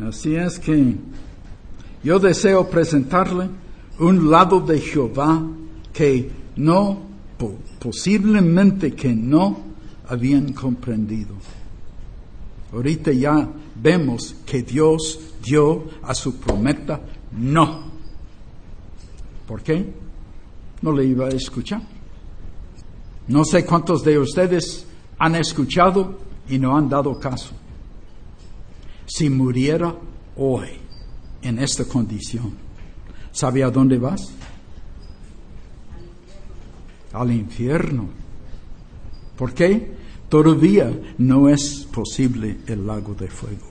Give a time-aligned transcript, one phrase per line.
[0.00, 0.94] Así es que
[2.04, 3.48] yo deseo presentarle
[3.98, 5.42] un lado de Jehová
[5.92, 7.02] que no,
[7.80, 9.58] posiblemente que no
[10.08, 11.34] habían comprendido.
[12.72, 17.00] Ahorita ya vemos que Dios dio a su prometa
[17.32, 17.88] no.
[19.46, 19.92] ¿Por qué?
[20.82, 21.82] No le iba a escuchar.
[23.26, 24.86] No sé cuántos de ustedes
[25.18, 26.18] han escuchado
[26.48, 27.54] y no han dado caso.
[29.08, 29.94] Si muriera
[30.36, 30.68] hoy
[31.40, 32.52] en esta condición,
[33.32, 34.20] ¿sabe a dónde vas?
[37.14, 38.06] Al infierno.
[39.36, 39.96] ¿Por qué?
[40.28, 43.66] Todavía no es posible el lago de fuego.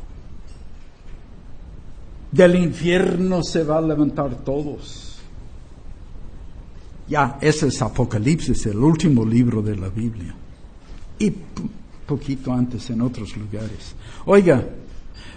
[2.31, 5.20] Del infierno se va a levantar todos.
[7.07, 10.34] Ya, ese es Apocalipsis, el último libro de la Biblia.
[11.20, 11.31] Y
[12.07, 13.93] poquito antes en otros lugares.
[14.26, 14.67] Oiga,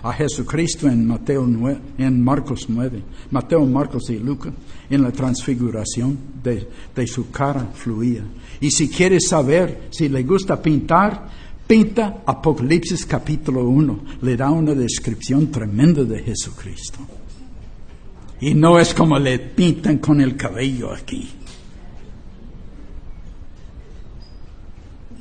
[0.02, 1.46] a Jesucristo en Mateo
[1.98, 4.52] en Marcos 9, Mateo, Marcos y Lucas,
[4.88, 8.24] en la transfiguración de, su cara fluía.
[8.60, 11.28] Y si quiere saber si le gusta pintar,
[11.66, 14.00] pinta Apocalipsis capítulo 1.
[14.22, 16.98] Le da una descripción tremenda de Jesucristo.
[18.40, 21.28] Y no es como le pintan con el cabello aquí.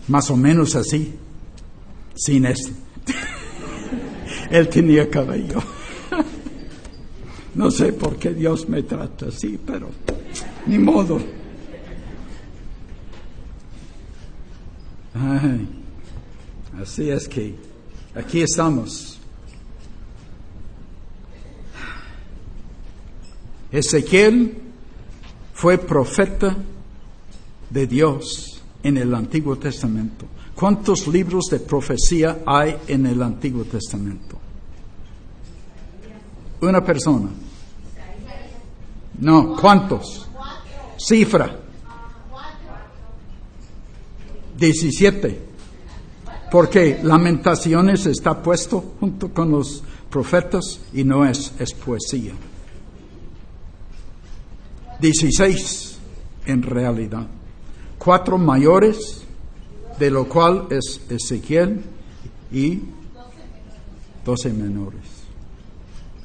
[0.08, 1.14] Más o menos así,
[2.16, 2.72] sin esto.
[4.50, 5.62] Él tenía cabello.
[7.56, 9.90] No sé por qué Dios me trata así, pero
[10.68, 11.20] ni modo.
[16.82, 17.56] así es que
[18.16, 19.20] aquí estamos.
[23.72, 24.58] Ezequiel
[25.54, 26.56] fue profeta
[27.70, 30.26] de Dios en el Antiguo Testamento.
[30.60, 34.38] ¿Cuántos libros de profecía hay en el Antiguo Testamento?
[36.60, 37.30] Una persona.
[39.20, 40.28] No, ¿cuántos?
[40.98, 41.58] Cifra.
[44.58, 45.42] 17.
[46.52, 52.34] Porque Lamentaciones está puesto junto con los profetas y no es, es poesía.
[55.00, 55.98] 16
[56.48, 57.28] en realidad.
[57.98, 59.24] Cuatro mayores
[60.00, 61.82] de lo cual es Ezequiel
[62.52, 62.80] y
[64.26, 65.02] doce menores.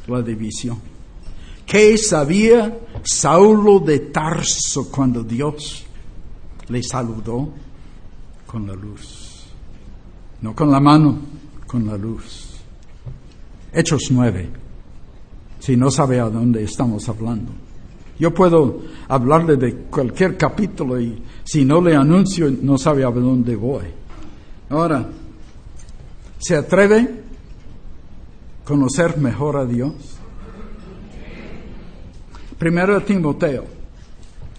[0.07, 0.79] La división.
[1.67, 5.85] ¿Qué sabía Saulo de Tarso cuando Dios
[6.69, 7.49] le saludó
[8.47, 9.47] con la luz?
[10.43, 11.19] No con la mano,
[11.67, 12.51] con la luz.
[13.73, 14.51] Hechos nueve.
[15.59, 17.64] Si no sabe a dónde estamos hablando.
[18.19, 23.57] Yo puedo hablarle de cualquier capítulo y si no le anuncio no sabe a dónde
[23.57, 23.87] voy.
[24.71, 25.09] Ahora,
[26.39, 29.95] ¿se atreve a conocer mejor a Dios?
[32.57, 33.65] Primero Timoteo,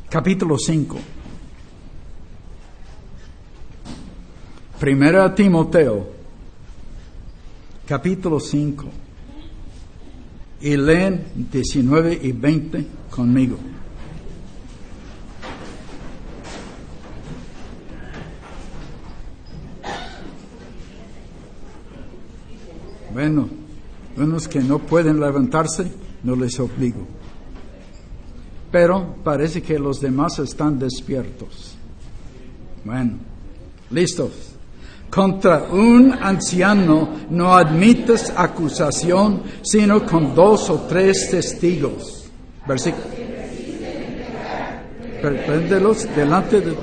[0.10, 0.98] capítulo 5.
[4.80, 6.08] Primero Timoteo,
[7.88, 9.05] capítulo 5
[10.66, 13.56] y leen 19 y 20 conmigo.
[23.14, 23.48] Bueno,
[24.18, 25.92] unos que no pueden levantarse,
[26.24, 27.06] no les obligo.
[28.72, 31.76] Pero parece que los demás están despiertos.
[32.84, 33.20] Bueno,
[33.92, 34.55] listos.
[35.16, 42.30] Contra un anciano no admites acusación sino con dos o tres testigos.
[42.68, 43.06] Versículo.
[45.22, 46.76] Préndelos delante de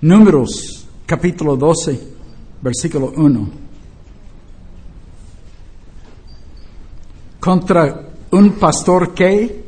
[0.00, 2.00] Números capítulo 12,
[2.62, 3.50] versículo 1.
[7.40, 9.65] Contra un pastor que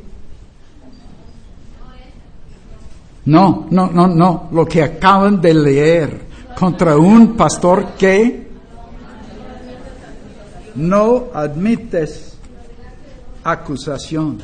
[3.28, 4.48] No, no, no, no.
[4.52, 6.20] Lo que acaban de leer
[6.58, 8.48] contra un pastor que
[10.76, 12.38] no admites
[13.44, 14.38] acusación.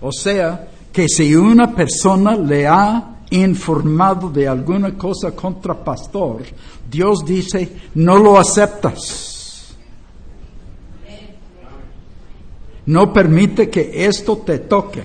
[0.00, 6.42] O sea, que si una persona le ha informado de alguna cosa contra pastor,
[6.88, 9.74] Dios dice, no lo aceptas.
[12.86, 15.02] No permite que esto te toque.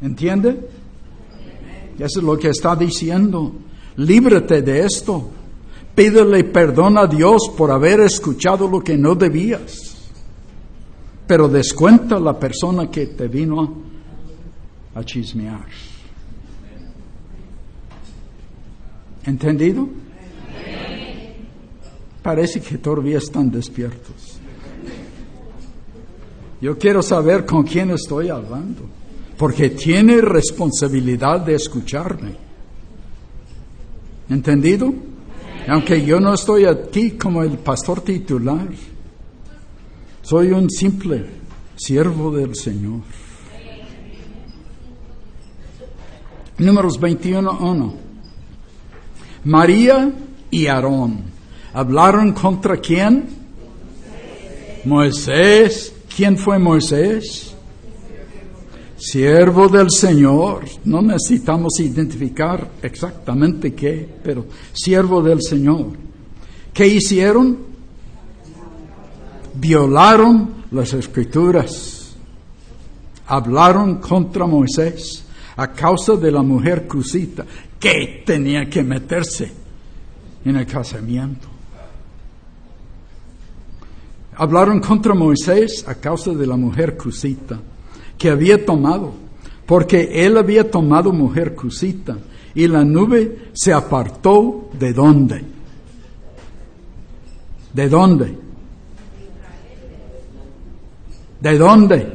[0.00, 0.73] ¿Entiende?
[1.98, 3.52] Eso es lo que está diciendo.
[3.96, 5.30] Líbrate de esto.
[5.94, 9.96] Pídele perdón a Dios por haber escuchado lo que no debías.
[11.26, 13.82] Pero descuenta la persona que te vino
[14.94, 15.66] a chismear.
[19.24, 19.88] ¿Entendido?
[22.22, 24.38] Parece que todavía están despiertos.
[26.60, 28.82] Yo quiero saber con quién estoy hablando,
[29.36, 32.36] porque tiene responsabilidad de escucharme.
[34.30, 34.92] ¿Entendido?
[35.68, 38.68] Aunque yo no estoy aquí como el pastor titular,
[40.22, 41.26] soy un simple
[41.76, 43.00] siervo del Señor.
[46.58, 47.92] Números 21.1.
[49.44, 50.12] María
[50.50, 51.34] y Aarón
[51.74, 53.26] hablaron contra quién?
[54.84, 55.92] Moisés.
[56.14, 57.53] ¿Quién fue Moisés?
[59.04, 60.64] Siervo del Señor.
[60.86, 65.88] No necesitamos identificar exactamente qué, pero siervo del Señor.
[66.72, 67.58] ¿Qué hicieron?
[69.56, 72.14] Violaron las escrituras.
[73.26, 77.44] Hablaron contra Moisés a causa de la mujer cusita
[77.78, 79.52] que tenía que meterse
[80.46, 81.46] en el casamiento.
[84.36, 87.60] Hablaron contra Moisés a causa de la mujer cusita
[88.18, 89.12] que había tomado,
[89.66, 92.16] porque él había tomado mujer cusita
[92.54, 95.44] y la nube se apartó de dónde?
[97.72, 98.38] ¿De dónde?
[101.40, 102.12] ¿De dónde?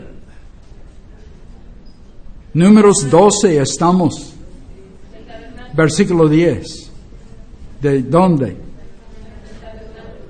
[2.53, 4.33] Números 12 estamos.
[5.75, 6.91] Versículo 10.
[7.81, 8.57] ¿De dónde?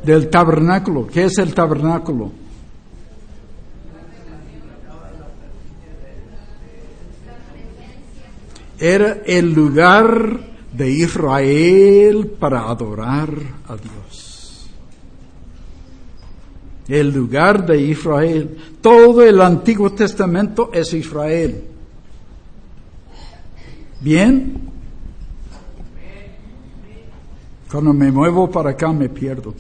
[0.04, 1.08] Del tabernáculo.
[1.08, 2.32] ¿Qué es el tabernáculo?
[8.80, 10.40] Era el lugar
[10.72, 13.30] de Israel para adorar
[13.68, 14.70] a Dios.
[16.88, 18.58] El lugar de Israel.
[18.82, 21.62] Todo el Antiguo Testamento es Israel.
[24.00, 24.70] ¿Bien?
[27.70, 29.54] Cuando me muevo para acá me pierdo.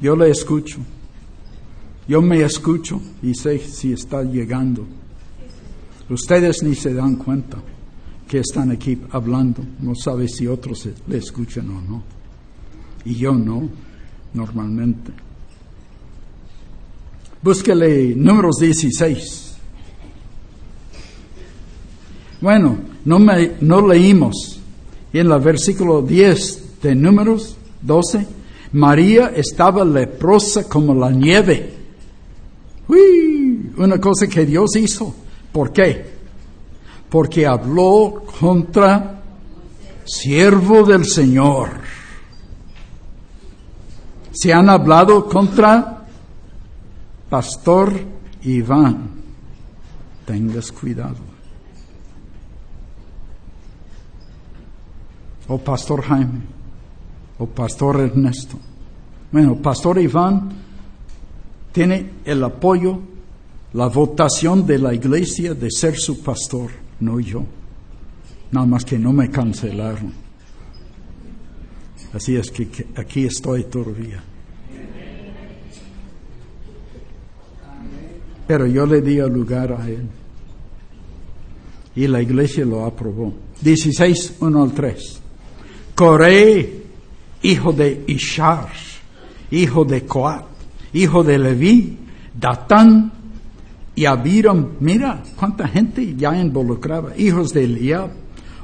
[0.00, 0.78] Yo le escucho.
[2.08, 4.84] Yo me escucho y sé si está llegando.
[6.10, 7.58] Ustedes ni se dan cuenta
[8.28, 9.64] que están aquí hablando.
[9.80, 12.02] No sabe si otros le escuchan o no.
[13.04, 13.68] Y yo no,
[14.34, 15.10] normalmente.
[17.42, 19.54] Búsquele números 16.
[22.40, 24.60] Bueno, no, me, no leímos.
[25.12, 28.26] en el versículo 10 de números 12,
[28.72, 31.74] María estaba leprosa como la nieve.
[32.88, 35.14] Uy, una cosa que Dios hizo.
[35.50, 36.17] ¿Por qué?
[37.08, 39.22] Porque habló contra
[40.04, 41.70] siervo del Señor.
[44.32, 46.06] Se han hablado contra
[47.28, 47.92] Pastor
[48.42, 49.10] Iván.
[50.26, 51.28] Tengas cuidado.
[55.48, 56.42] o Pastor Jaime,
[57.38, 58.58] o Pastor Ernesto.
[59.32, 60.50] Bueno, Pastor Iván
[61.72, 63.00] tiene el apoyo,
[63.72, 67.44] la votación de la iglesia de ser su pastor, no yo.
[68.50, 70.12] Nada más que no me cancelaron.
[72.12, 74.22] Así es que, aquí estoy todavía.
[78.46, 80.08] Pero yo le di lugar a él.
[81.94, 83.34] Y la iglesia lo aprobó.
[83.60, 85.20] 16, 1 al 3.
[85.94, 86.82] Coré,
[87.42, 88.68] hijo de Ishar,
[89.50, 90.46] hijo de Coat,
[90.92, 91.98] hijo de Leví,
[92.38, 93.17] Datán
[93.98, 94.74] y Abiram.
[94.78, 97.16] Mira cuánta gente ya involucraba.
[97.16, 98.10] Hijos de Eliab,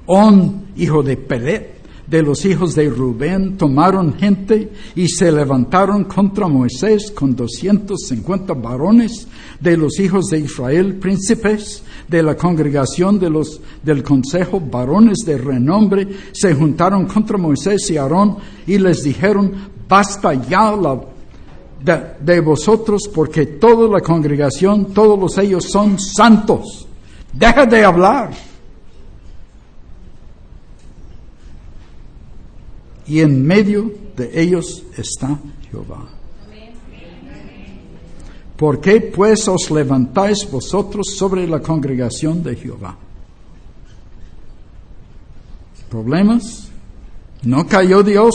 [0.07, 1.75] On, hijo de Pelet,
[2.07, 8.55] de los hijos de Rubén, tomaron gente y se levantaron contra Moisés con doscientos cincuenta
[8.55, 9.27] varones
[9.59, 15.37] de los hijos de Israel, príncipes de la congregación de los, del consejo, varones de
[15.37, 18.37] renombre, se juntaron contra Moisés y Aarón
[18.69, 19.53] y les dijeron,
[19.89, 20.71] basta ya
[21.85, 26.87] de, vosotros porque toda la congregación, todos ellos son santos.
[27.33, 28.31] Deja de hablar.
[33.07, 35.39] Y en medio de ellos está
[35.71, 36.09] Jehová.
[38.57, 42.97] ¿Por qué pues os levantáis vosotros sobre la congregación de Jehová?
[45.91, 46.69] ¿Problemas?
[47.43, 48.35] ¿No cayó Dios?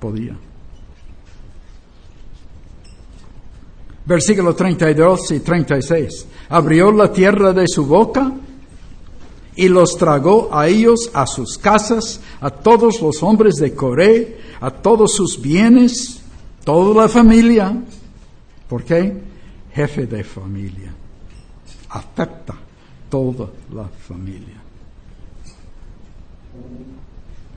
[0.00, 0.36] Podía.
[4.06, 6.26] Versículo 32 y 36.
[6.48, 8.32] Abrió la tierra de su boca
[9.56, 14.70] y los tragó a ellos, a sus casas, a todos los hombres de Coré, a
[14.70, 16.22] todos sus bienes,
[16.64, 17.74] toda la familia,
[18.68, 19.16] ¿Por qué?
[19.72, 20.92] Jefe de familia.
[21.90, 22.54] Afecta
[23.08, 24.60] toda la familia.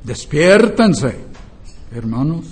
[0.03, 1.15] Despiértense.
[1.91, 2.45] Hermanos,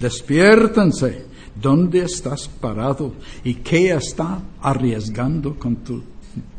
[0.00, 1.26] despiértense.
[1.60, 3.14] ¿Dónde estás parado?
[3.42, 6.02] ¿Y qué está arriesgando con tu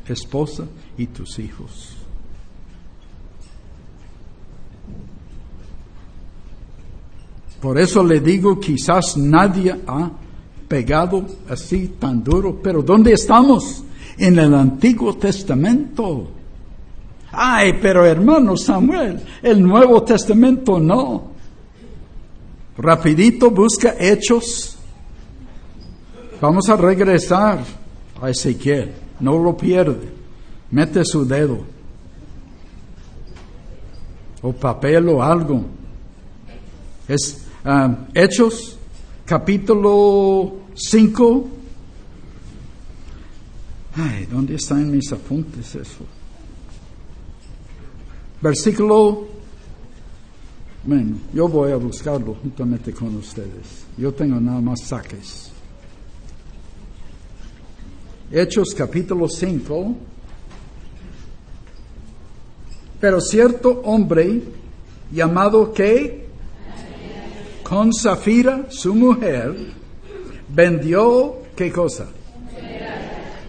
[0.08, 0.66] esposa
[0.98, 1.96] y tus hijos?
[7.62, 10.12] Por eso le digo, quizás nadie ha
[10.68, 13.84] pegado así tan duro, pero ¿dónde estamos?
[14.18, 16.30] En el Antiguo Testamento.
[17.32, 21.32] Ay, pero hermano Samuel, el Nuevo Testamento no.
[22.78, 24.79] Rapidito busca hechos.
[26.42, 27.64] Vamos a regresar
[28.22, 28.94] a Ezequiel.
[29.20, 30.10] No lo pierde.
[30.72, 31.60] Mete su dedo.
[34.42, 35.66] O papel o algo.
[37.08, 38.78] Es ah, Hechos,
[39.26, 41.50] capítulo 5.
[43.98, 46.06] Ay, ¿dónde están mis apuntes eso?
[48.42, 49.28] Versículo,
[50.86, 53.84] bueno, yo voy a buscarlo juntamente con ustedes.
[53.98, 55.49] Yo tengo nada más saques.
[58.32, 59.96] Hechos capítulo 5.
[63.00, 64.44] Pero cierto hombre
[65.12, 66.28] llamado que
[67.64, 69.56] con Zafira, su mujer,
[70.48, 72.08] vendió qué cosa?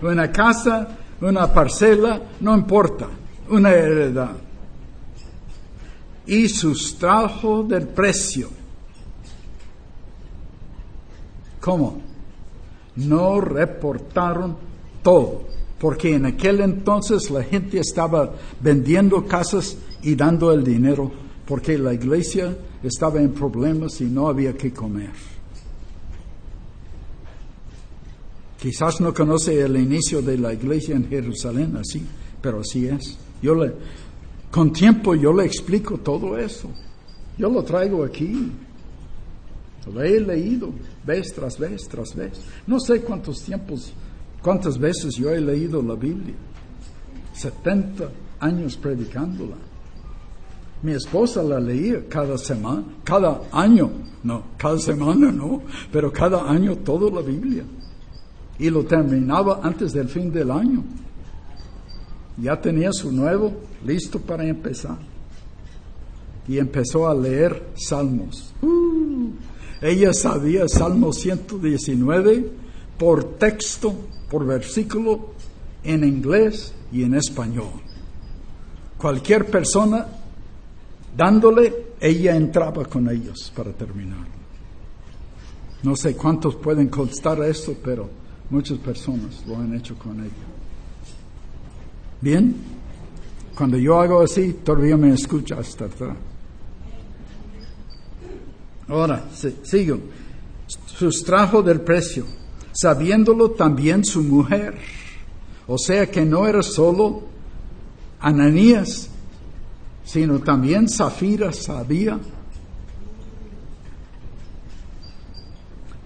[0.00, 3.06] Una casa, una parcela, no importa,
[3.50, 4.32] una heredad
[6.26, 8.48] y sustrajo del precio.
[11.60, 12.00] ¿Cómo?
[12.96, 14.69] No reportaron
[15.02, 15.42] todo,
[15.78, 21.10] porque en aquel entonces la gente estaba vendiendo casas y dando el dinero,
[21.46, 25.10] porque la iglesia estaba en problemas y no había que comer.
[28.60, 32.02] Quizás no conoce el inicio de la iglesia en Jerusalén así,
[32.42, 33.16] pero así es.
[33.42, 33.72] Yo le,
[34.50, 36.70] con tiempo yo le explico todo eso.
[37.38, 38.52] Yo lo traigo aquí.
[39.90, 40.74] Lo he leído
[41.06, 42.32] vez tras vez tras vez.
[42.66, 43.92] No sé cuántos tiempos,
[44.42, 46.34] cuántas veces yo he leído la Biblia.
[47.34, 49.56] 70 años predicándola.
[50.82, 53.90] Mi esposa la leía cada semana, cada año,
[54.22, 57.64] no, cada semana no, pero cada año toda la Biblia.
[58.58, 60.82] Y lo terminaba antes del fin del año
[62.40, 63.52] ya tenía su nuevo
[63.84, 64.98] listo para empezar.
[66.48, 68.52] Y empezó a leer salmos.
[68.62, 69.30] Uh,
[69.80, 72.50] ella sabía Salmo 119
[73.00, 73.94] por texto,
[74.30, 75.30] por versículo,
[75.82, 77.80] en inglés y en español.
[78.98, 80.06] Cualquier persona
[81.16, 84.26] dándole, ella entraba con ellos para terminar.
[85.82, 88.06] No sé cuántos pueden constar esto, pero
[88.50, 90.46] muchas personas lo han hecho con ella.
[92.20, 92.54] Bien,
[93.56, 96.18] cuando yo hago así, todavía me escucha hasta atrás.
[98.88, 99.24] Ahora,
[99.62, 99.98] sigo.
[100.66, 102.26] Sustrajo del precio,
[102.80, 104.78] sabiéndolo también su mujer.
[105.66, 107.22] O sea que no era solo
[108.20, 109.08] Ananías,
[110.04, 112.18] sino también Zafira sabía.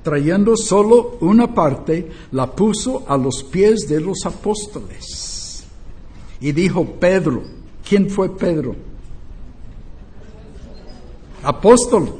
[0.02, 5.64] Trayendo solo una parte, la puso a los pies de los apóstoles
[6.40, 7.42] y dijo Pedro,
[7.88, 8.76] ¿quién fue Pedro?
[11.42, 12.16] Apóstol.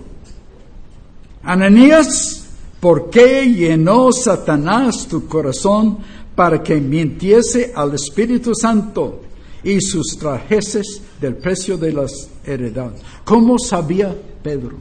[1.43, 2.44] Ananías,
[2.85, 6.01] ¿por qué llenó Satanás tu corazón
[6.35, 9.23] para que mintiese al Espíritu Santo
[9.63, 13.01] y sustrajeses del precio de las heredades?
[13.25, 14.77] ¿Cómo sabía Pedro?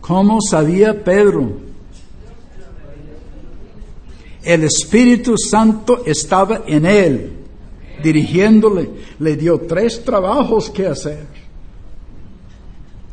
[0.00, 1.54] ¿Cómo sabía Pedro?
[4.44, 7.32] El Espíritu Santo estaba en él,
[8.04, 8.88] dirigiéndole.
[9.18, 11.33] Le dio tres trabajos que hacer.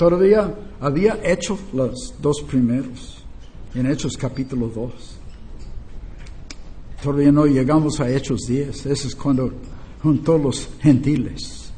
[0.01, 3.24] Todavía había hecho los dos primeros,
[3.75, 4.91] en Hechos capítulo 2.
[7.03, 9.53] Todavía no llegamos a Hechos 10, eso es cuando
[10.01, 11.72] juntó los gentiles.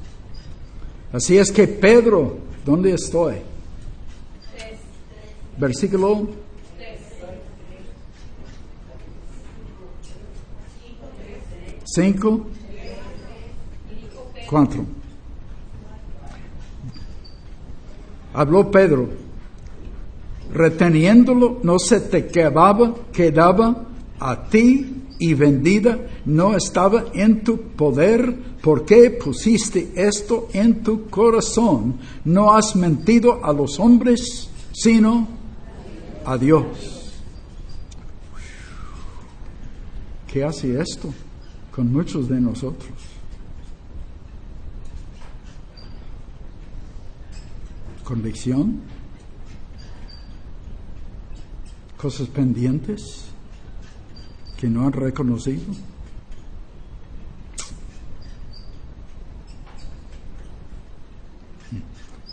[1.12, 3.36] Así es que Pedro, ¿dónde estoy?
[5.58, 6.30] Versículo
[11.94, 12.48] Cinco.
[14.50, 15.03] Cuatro.
[18.34, 19.10] Habló Pedro,
[20.54, 23.86] reteniéndolo, no se te quedaba, quedaba
[24.20, 31.96] a ti y vendida, no estaba en tu poder, porque pusiste esto en tu corazón?
[32.26, 35.28] No has mentido a los hombres, sino
[36.26, 37.12] a Dios.
[40.28, 41.14] ¿Qué hace esto?
[41.74, 43.13] con muchos de nosotros.
[48.04, 48.82] Convicción,
[51.98, 53.26] cosas pendientes
[54.58, 55.64] que no han reconocido.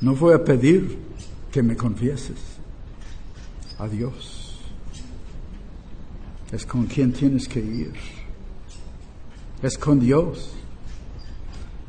[0.00, 0.98] No voy a pedir
[1.52, 2.38] que me confieses
[3.78, 4.58] a Dios.
[6.52, 7.92] Es con quien tienes que ir.
[9.62, 10.52] Es con Dios.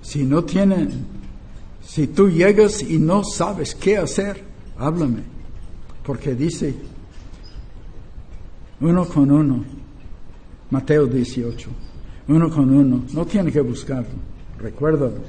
[0.01, 1.05] Si no tienen,
[1.93, 4.41] si tú llegas y no sabes qué hacer,
[4.77, 5.23] háblame.
[6.05, 6.73] Porque dice
[8.79, 9.65] uno con uno,
[10.69, 11.69] Mateo 18,
[12.29, 14.13] uno con uno, no tiene que buscarlo,
[14.57, 15.19] recuérdalo.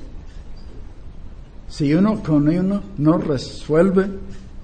[1.67, 4.09] Si uno con uno no resuelve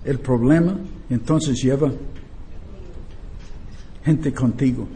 [0.05, 0.79] el problema,
[1.11, 1.91] entonces lleva
[4.05, 4.87] gente contigo,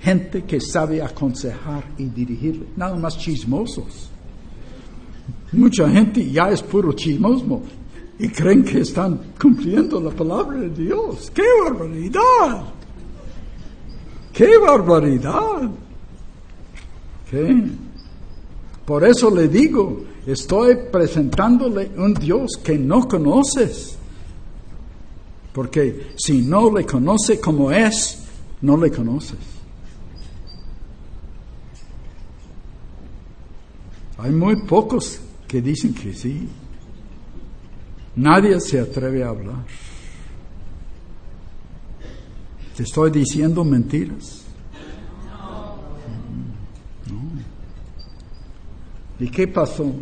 [0.00, 4.11] gente que sabe aconsejar y dirigir, nada más chismosos.
[5.52, 7.62] Mucha gente ya es puro chismosmo
[8.18, 11.30] y creen que están cumpliendo la palabra de Dios.
[11.34, 12.64] ¡Qué barbaridad!
[14.32, 15.70] ¡Qué barbaridad!
[17.30, 17.64] ¿Qué?
[18.86, 23.98] Por eso le digo, estoy presentándole un Dios que no conoces.
[25.52, 28.24] Porque si no le conoce como es,
[28.62, 29.38] no le conoces.
[34.16, 35.20] Hay muy pocos
[35.52, 36.48] que dicen que sí.
[38.16, 39.66] Nadie se atreve a hablar.
[42.74, 44.44] ¿Te estoy diciendo mentiras?
[49.20, 49.92] ¿Y qué pasó?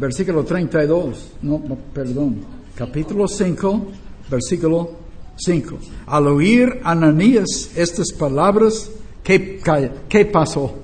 [0.00, 2.40] Versículo 32, no, no perdón,
[2.74, 3.86] capítulo 5,
[4.28, 4.90] versículo
[5.36, 5.78] 5.
[6.06, 8.90] Al oír Ananías estas palabras,
[9.26, 10.74] ¿qué, pasó?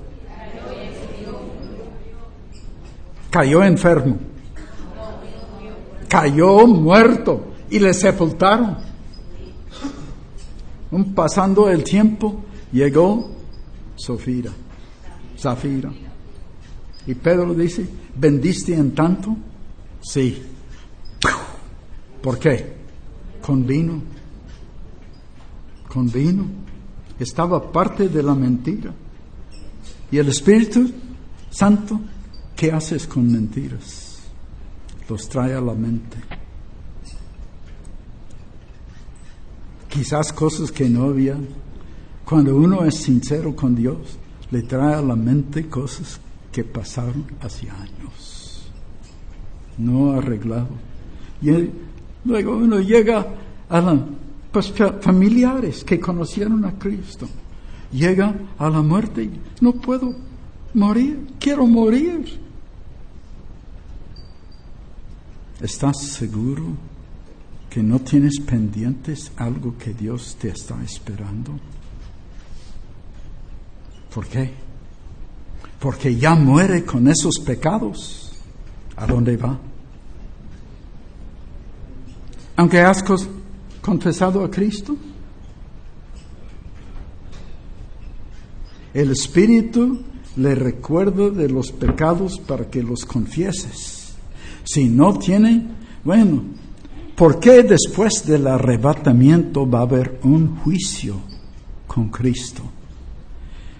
[3.29, 4.17] Cayó enfermo.
[6.07, 8.77] Cayó muerto y le sepultaron.
[11.15, 13.29] Pasando el tiempo, Llegó
[13.95, 14.51] Sofira,
[15.37, 15.91] Zafira.
[17.05, 19.37] Y Pedro dice, ¿vendiste en tanto?
[20.01, 20.41] Sí.
[22.21, 22.73] ¿Por qué?
[23.45, 24.01] Con vino.
[25.87, 26.62] Con vino.
[27.23, 28.93] Estaba parte de la mentira.
[30.11, 30.91] Y el Espíritu
[31.49, 32.01] Santo,
[32.53, 34.19] ¿qué haces con mentiras?
[35.07, 36.17] Los trae a la mente.
[39.87, 41.37] Quizás cosas que no había
[42.25, 44.17] cuando uno es sincero con Dios,
[44.51, 46.19] le trae a la mente cosas
[46.51, 48.69] que pasaron hace años,
[49.77, 50.69] no arreglado.
[51.41, 51.69] Y
[52.25, 53.25] luego uno llega
[53.69, 53.99] a los
[54.53, 57.27] pues, familiares que conocieron a Cristo.
[57.91, 60.15] Llega a la muerte y no puedo
[60.75, 62.39] morir, quiero morir.
[65.59, 66.65] ¿Estás seguro
[67.69, 71.53] que no tienes pendientes algo que Dios te está esperando?
[74.13, 74.53] ¿Por qué?
[75.79, 78.31] Porque ya muere con esos pecados.
[78.95, 79.57] ¿A dónde va?
[82.55, 83.03] Aunque has
[83.83, 84.95] confesado a Cristo,
[88.93, 89.99] el Espíritu
[90.37, 94.15] le recuerda de los pecados para que los confieses.
[94.63, 95.67] Si no tiene,
[96.03, 96.43] bueno,
[97.15, 101.17] ¿por qué después del arrebatamiento va a haber un juicio
[101.85, 102.63] con Cristo?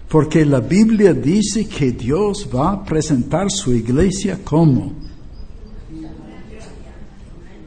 [0.08, 4.92] Porque la Biblia dice que Dios va a presentar su iglesia como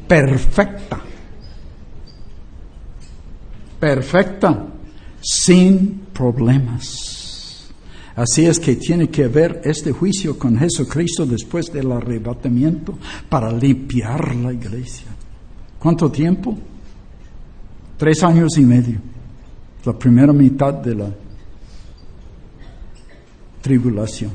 [0.07, 1.06] perfecta.
[3.79, 4.65] Perfecta,
[5.21, 7.69] sin problemas.
[8.15, 12.97] Así es que tiene que haber este juicio con Jesucristo después del arrebatamiento
[13.29, 15.05] para limpiar la iglesia.
[15.77, 16.57] ¿Cuánto tiempo?
[17.95, 18.99] Tres años y medio.
[19.85, 21.09] La primera mitad de la
[23.61, 24.31] tribulación.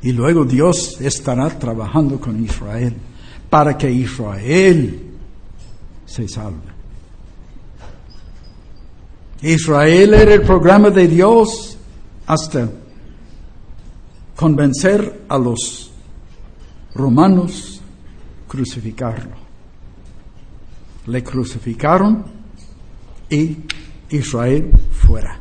[0.00, 2.94] Y luego Dios estará trabajando con Israel
[3.50, 5.02] para que Israel
[6.06, 6.75] se salve.
[9.48, 11.78] Israel era el programa de Dios
[12.26, 12.68] hasta
[14.34, 15.92] convencer a los
[16.94, 17.80] romanos
[18.48, 19.36] crucificarlo.
[21.06, 22.24] Le crucificaron
[23.30, 23.58] y
[24.10, 25.38] Israel fuera.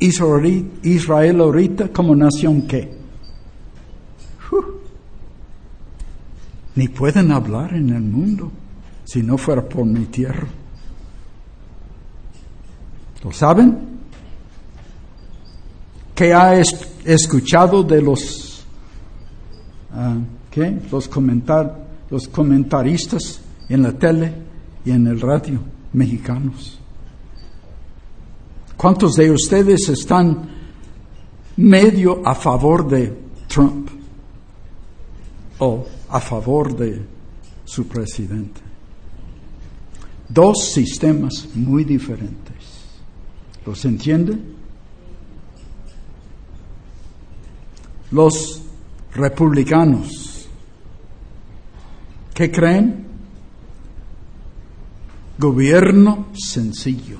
[0.00, 2.98] Israel ahorita como nación qué?
[6.74, 8.50] ni pueden hablar en el mundo
[9.04, 10.48] si no fuera por mi tierra.
[13.22, 13.90] ¿Lo saben?
[16.20, 16.60] que ha
[17.06, 18.62] escuchado de los,
[19.90, 20.18] ah,
[20.50, 20.78] ¿qué?
[20.92, 24.30] los, comentar, los comentaristas en la tele
[24.84, 25.58] y en el radio
[25.94, 26.78] mexicanos?
[28.76, 30.46] ¿Cuántos de ustedes están
[31.56, 33.16] medio a favor de
[33.48, 33.88] Trump
[35.58, 37.00] o a favor de
[37.64, 38.60] su presidente?
[40.28, 42.49] Dos sistemas muy diferentes.
[43.70, 44.36] ¿Los entiende?
[48.10, 48.62] Los
[49.14, 50.48] republicanos,
[52.34, 53.06] ¿qué creen?
[55.38, 57.18] Gobierno sencillo.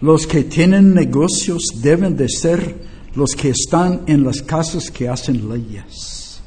[0.00, 5.48] Los que tienen negocios deben de ser los que están en las casas que hacen
[5.48, 6.42] leyes,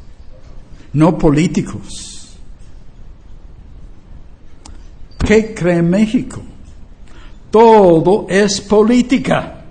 [0.91, 2.15] no políticos
[5.25, 6.41] ¿Qué cree México?
[7.55, 9.63] Todo es política.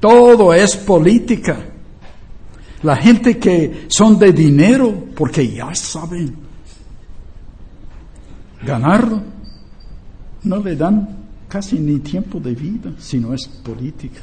[0.00, 1.56] Todo es política.
[2.82, 6.34] La gente que son de dinero, porque ya saben
[8.66, 9.22] ganarlo,
[10.42, 11.08] no le dan
[11.46, 14.22] casi ni tiempo de vida, sino es política.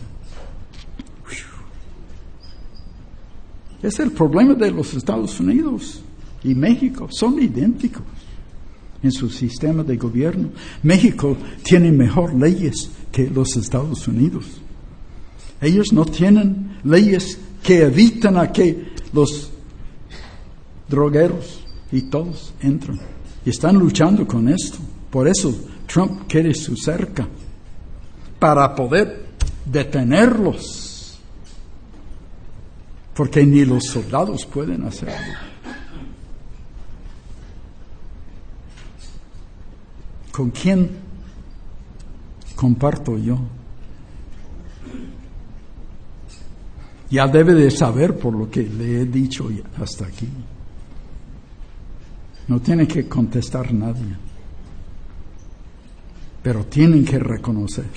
[3.82, 6.02] Es el problema de los Estados Unidos
[6.44, 8.04] y México, son idénticos
[9.02, 10.50] en su sistema de gobierno.
[10.84, 14.46] México tiene mejor leyes que los Estados Unidos.
[15.62, 19.52] Ellos no tienen leyes que evitan a que los
[20.88, 23.00] drogueros y todos entren.
[23.46, 24.78] Y están luchando con esto.
[25.10, 25.54] Por eso
[25.88, 27.28] Trump quiere su cerca
[28.38, 29.26] para poder
[29.66, 31.20] detenerlos.
[33.14, 35.49] Porque ni los soldados pueden hacerlo.
[40.40, 40.90] ¿Con quién
[42.56, 43.38] comparto yo?
[47.10, 49.50] Ya debe de saber por lo que le he dicho
[49.82, 50.30] hasta aquí.
[52.48, 54.16] No tiene que contestar nadie,
[56.42, 57.90] pero tienen que reconocer.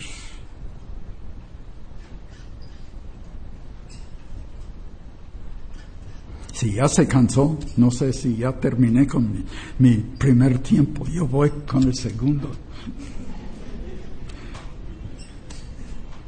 [6.62, 9.44] Si ya se cansó, no sé si ya terminé con
[9.80, 12.52] mi, primer tiempo, yo voy con el segundo.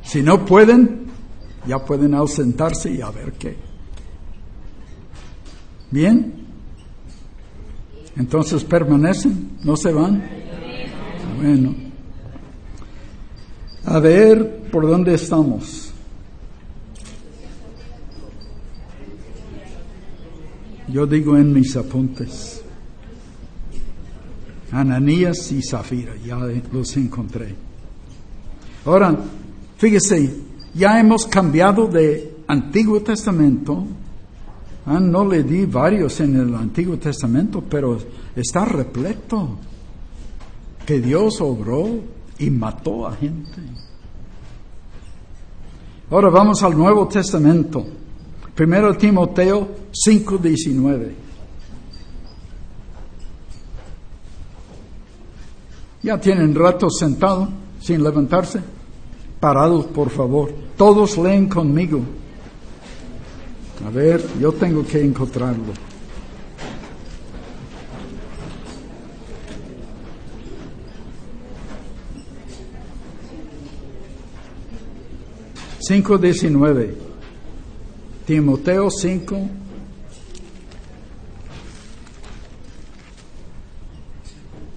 [0.03, 1.07] Si no pueden,
[1.68, 3.57] ya pueden ausentarse y a ver qué.
[5.92, 6.35] Bien.
[8.16, 10.20] Entonces permanecen, no se van.
[11.37, 11.77] Bueno.
[13.85, 15.84] A ver por dónde estamos.
[20.94, 22.62] Yo digo en mis apuntes,
[24.70, 26.38] Ananías y Zafira, ya
[26.72, 27.52] los encontré.
[28.85, 29.18] Ahora,
[29.76, 30.33] fíjese,
[30.72, 33.85] ya hemos cambiado de Antiguo Testamento.
[34.87, 37.98] Ah, no le di varios en el Antiguo Testamento, pero
[38.37, 39.59] está repleto
[40.87, 41.88] que Dios obró
[42.38, 43.61] y mató a gente.
[46.09, 47.85] Ahora vamos al Nuevo Testamento.
[48.55, 51.14] Primero Timoteo 5:19.
[56.03, 57.49] Ya tienen rato sentado
[57.81, 58.61] sin levantarse.
[59.40, 60.53] Parados, por favor.
[60.77, 62.01] Todos leen conmigo.
[63.87, 65.73] A ver, yo tengo que encontrarlo.
[75.81, 77.13] Cinco diecinueve.
[78.27, 79.49] Timoteo 5,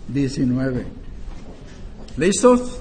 [0.09, 0.85] diecinueve.
[2.17, 2.79] ¿Listos?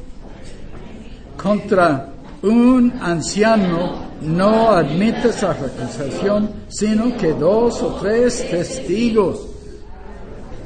[1.37, 9.47] Contra un anciano no admites a recusación, sino que dos o tres testigos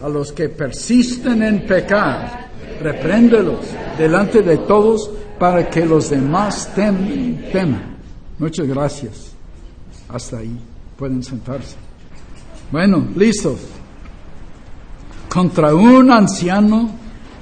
[0.02, 2.48] a los que persisten en pecar,
[2.80, 3.66] repréndelos
[3.98, 7.98] delante de todos para que los demás teman.
[8.38, 9.29] Muchas gracias.
[10.12, 10.58] Hasta ahí.
[10.96, 11.76] Pueden sentarse.
[12.70, 13.58] Bueno, listos.
[15.28, 16.90] Contra un anciano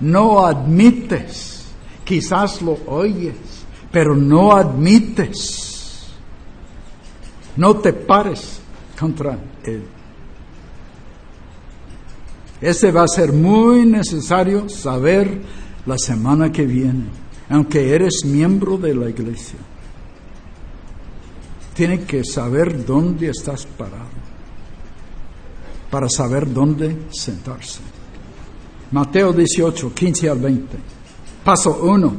[0.00, 1.66] no admites.
[2.04, 3.34] Quizás lo oyes,
[3.90, 6.08] pero no admites.
[7.56, 8.60] No te pares
[8.98, 9.82] contra él.
[12.60, 15.40] Ese va a ser muy necesario saber
[15.86, 17.04] la semana que viene,
[17.48, 19.58] aunque eres miembro de la iglesia
[21.78, 24.18] tiene que saber dónde estás parado
[25.88, 27.78] para saber dónde sentarse.
[28.90, 30.76] Mateo 18, 15 al 20.
[31.44, 32.12] Paso 1.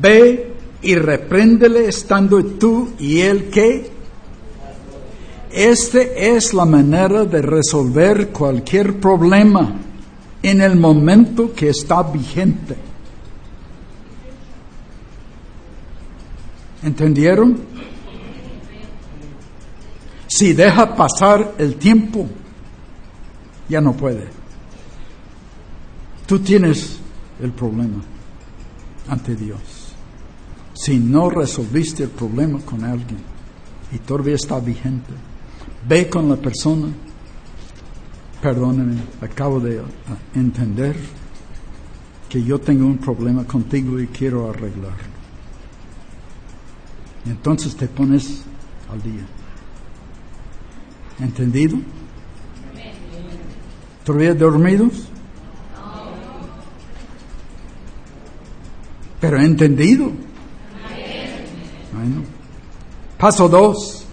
[0.00, 3.90] Ve y repréndele estando tú y él que.
[5.50, 9.74] Esta es la manera de resolver cualquier problema
[10.40, 12.76] en el momento que está vigente.
[16.84, 17.75] ¿Entendieron?
[20.36, 22.28] Si deja pasar el tiempo,
[23.70, 24.26] ya no puede.
[26.26, 26.98] Tú tienes
[27.40, 28.02] el problema
[29.08, 29.94] ante Dios.
[30.74, 33.16] Si no resolviste el problema con alguien
[33.90, 35.14] y todavía está vigente,
[35.88, 36.88] ve con la persona.
[38.42, 39.80] Perdóname, acabo de
[40.34, 40.96] entender
[42.28, 45.16] que yo tengo un problema contigo y quiero arreglarlo.
[47.24, 48.42] Entonces te pones
[48.92, 49.35] al día.
[51.18, 51.78] ¿Entendido?
[54.04, 55.08] ¿Todavía dormidos?
[59.20, 60.12] Pero entendido.
[61.92, 62.22] Bueno.
[63.18, 64.04] Paso dos.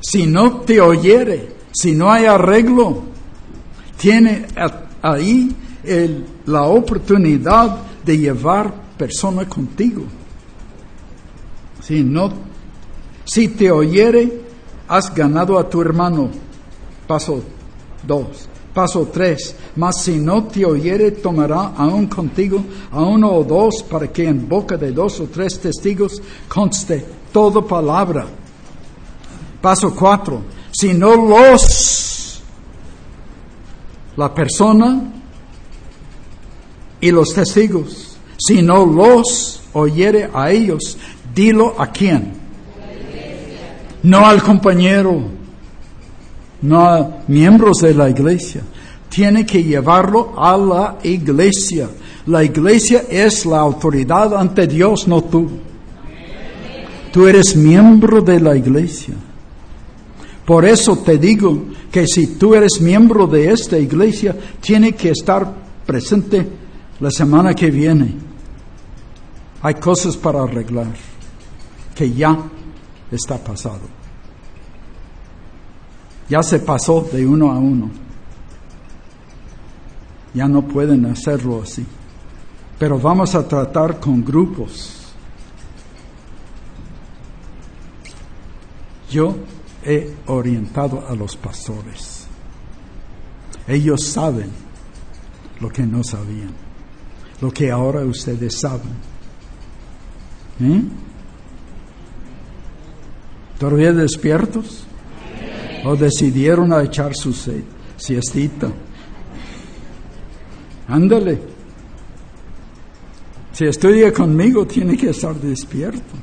[0.00, 3.02] Si no te oyere, si no hay arreglo,
[3.98, 4.46] tiene
[5.02, 5.54] ahí
[6.46, 10.04] la oportunidad de llevar persona contigo.
[11.82, 12.32] Si no,
[13.24, 14.43] si te oyere,
[14.88, 16.30] has ganado a tu hermano.
[17.06, 17.42] Paso
[18.02, 18.48] dos.
[18.72, 19.54] Paso tres.
[19.76, 24.48] Mas si no te oyere, tomará aún contigo a uno o dos para que en
[24.48, 28.26] boca de dos o tres testigos conste toda palabra.
[29.60, 30.42] Paso cuatro.
[30.72, 32.42] Si no los,
[34.16, 35.12] la persona
[37.00, 40.98] y los testigos, si no los oyere a ellos,
[41.32, 42.43] dilo a quién
[44.04, 45.22] no al compañero,
[46.62, 48.62] no a miembros de la iglesia.
[49.08, 51.88] Tiene que llevarlo a la iglesia.
[52.26, 55.48] La iglesia es la autoridad ante Dios, no tú.
[57.12, 59.14] Tú eres miembro de la iglesia.
[60.44, 65.50] Por eso te digo que si tú eres miembro de esta iglesia, tiene que estar
[65.86, 66.46] presente
[67.00, 68.14] la semana que viene.
[69.62, 70.92] Hay cosas para arreglar
[71.94, 72.36] que ya
[73.14, 73.82] está pasado.
[76.28, 77.90] Ya se pasó de uno a uno.
[80.32, 81.86] Ya no pueden hacerlo así.
[82.78, 85.12] Pero vamos a tratar con grupos.
[89.10, 89.36] Yo
[89.84, 92.26] he orientado a los pastores.
[93.68, 94.50] Ellos saben
[95.60, 96.52] lo que no sabían,
[97.40, 98.92] lo que ahora ustedes saben.
[100.60, 100.82] ¿Eh?
[103.64, 104.84] ¿Todavía despiertos?
[105.86, 107.32] ¿O decidieron a echar su
[107.96, 108.70] siestita?
[110.86, 111.40] Ándale.
[113.52, 116.14] Si estudia conmigo, tiene que estar despierto.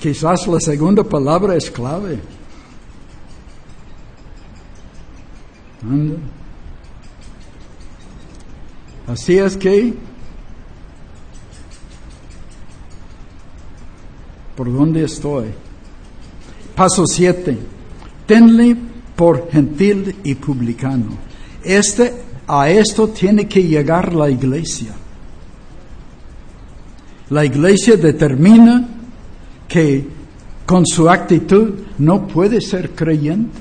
[0.00, 2.18] Quizás la segunda palabra es clave.
[5.84, 6.18] Ándale.
[9.06, 9.94] Así es que,
[14.56, 15.69] ¿por dónde estoy?
[16.74, 17.58] Paso 7.
[18.26, 18.76] Tenle
[19.16, 21.18] por gentil y publicano.
[21.62, 22.12] Este,
[22.46, 24.94] a esto tiene que llegar la iglesia.
[27.28, 28.88] La iglesia determina
[29.68, 30.06] que
[30.66, 33.60] con su actitud no puede ser creyente.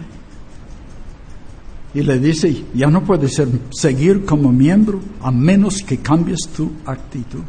[1.93, 6.72] Y le dice, ya no puedes ser, seguir como miembro a menos que cambies tu
[6.86, 7.41] actitud.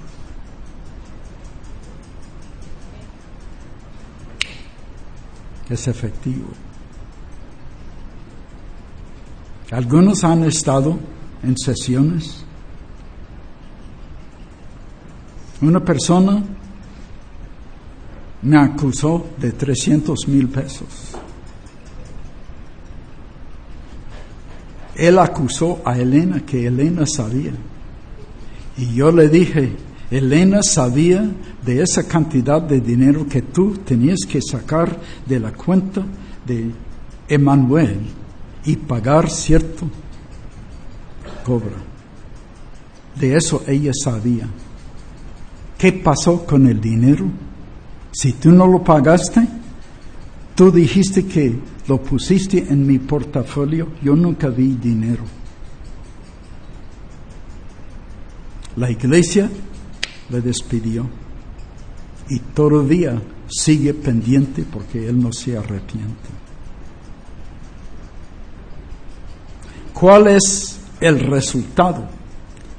[5.70, 6.48] Es efectivo.
[9.70, 10.98] Algunos han estado
[11.42, 12.44] en sesiones.
[15.62, 16.42] Una persona
[18.42, 21.12] me acusó de 300 mil pesos.
[24.96, 27.52] Él acusó a Elena que Elena sabía.
[28.76, 29.76] Y yo le dije,
[30.10, 31.30] Elena sabía
[31.64, 36.04] de esa cantidad de dinero que tú tenías que sacar de la cuenta
[36.44, 36.72] de
[37.28, 38.00] Emanuel
[38.64, 39.88] y pagar cierto
[41.44, 41.76] cobra.
[43.18, 44.48] De eso ella sabía.
[45.78, 47.26] ¿Qué pasó con el dinero?
[48.12, 49.46] Si tú no lo pagaste,
[50.54, 55.22] tú dijiste que lo pusiste en mi portafolio, yo nunca vi dinero.
[58.76, 59.50] La iglesia
[60.30, 61.06] le despidió
[62.28, 66.28] y todavía sigue pendiente porque él no se arrepiente.
[69.92, 72.04] ¿Cuál es el resultado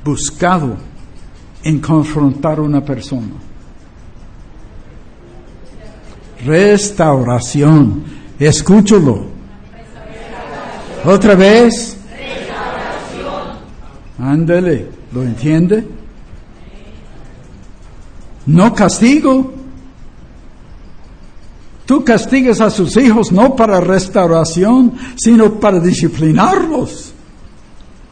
[0.03, 0.77] buscado
[1.63, 3.33] en confrontar a una persona?
[6.45, 8.03] Restauración.
[8.39, 9.25] Escúchalo.
[11.05, 11.97] Otra vez.
[14.17, 16.00] Ándale, ¿lo entiende?
[18.45, 19.53] No castigo.
[21.85, 27.13] Tú castigas a sus hijos no para restauración, sino para disciplinarlos,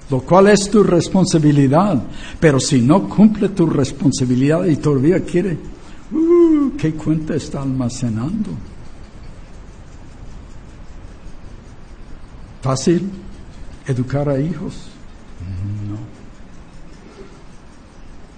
[0.10, 2.04] lo cual es tu responsabilidad.
[2.40, 5.58] Pero si no cumple tu responsabilidad y todavía quiere,
[6.12, 8.50] uh, ¿qué cuenta está almacenando?
[12.62, 13.10] ¿Fácil
[13.88, 14.74] educar a hijos?
[15.90, 15.98] No.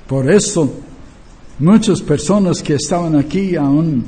[0.08, 0.72] Por eso,
[1.62, 4.04] muchas personas que estaban aquí aún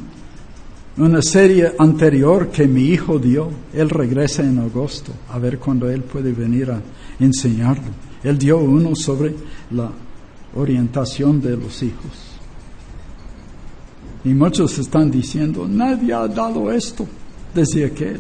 [0.98, 6.04] una serie anterior que mi hijo dio, él regresa en agosto, a ver cuándo él
[6.04, 6.82] puede venir a
[7.20, 7.90] enseñarlo.
[8.24, 9.34] Él dio uno sobre
[9.72, 9.90] la
[10.56, 12.12] orientación de los hijos.
[14.24, 17.08] Y muchos están diciendo, nadie ha dado esto
[17.54, 18.20] desde aquel.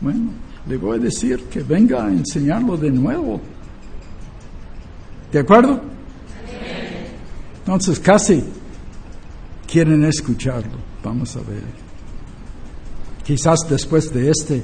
[0.00, 0.30] Bueno,
[0.68, 3.40] le voy a decir que venga a enseñarlo de nuevo.
[5.32, 5.80] ¿De acuerdo?
[7.60, 8.44] Entonces casi
[9.72, 10.76] quieren escucharlo.
[11.02, 11.62] Vamos a ver
[13.24, 14.62] quizás después de este,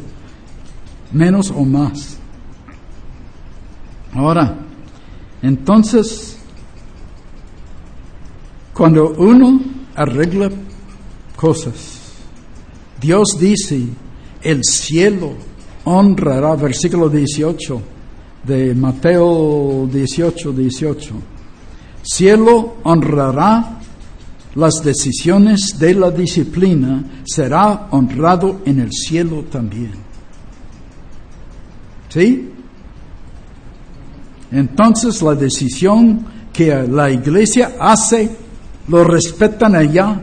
[1.12, 2.18] menos o más.
[4.12, 4.58] Ahora,
[5.40, 6.36] entonces,
[8.74, 9.60] cuando uno
[9.94, 10.50] arregla
[11.36, 12.12] cosas,
[13.00, 13.86] Dios dice,
[14.42, 15.32] el cielo
[15.84, 17.80] honrará, versículo 18
[18.44, 21.14] de Mateo 18, 18,
[22.02, 23.77] cielo honrará
[24.54, 29.92] las decisiones de la disciplina, será honrado en el cielo también.
[32.08, 32.50] ¿Sí?
[34.50, 38.30] Entonces la decisión que la iglesia hace,
[38.88, 40.20] lo respetan allá,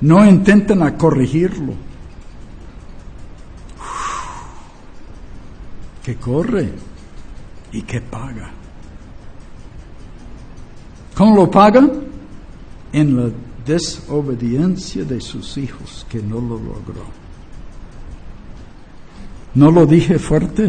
[0.00, 1.86] no intentan a corregirlo.
[6.06, 6.70] que corre
[7.72, 8.48] y que paga.
[11.16, 12.05] ¿Cómo lo pagan?
[12.92, 13.30] En la
[13.66, 17.04] desobediencia de sus hijos que no lo logró.
[19.54, 20.68] No lo dije fuerte,